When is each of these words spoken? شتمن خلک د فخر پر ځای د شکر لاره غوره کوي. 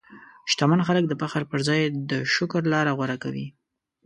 شتمن 0.51 0.81
خلک 0.87 1.03
د 1.07 1.13
فخر 1.21 1.43
پر 1.51 1.59
ځای 1.67 1.81
د 2.09 2.11
شکر 2.35 2.61
لاره 2.73 2.91
غوره 2.97 3.17
کوي. 3.23 3.47